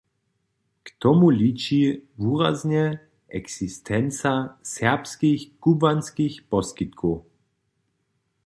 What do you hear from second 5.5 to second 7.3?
kubłanskich poskitkow.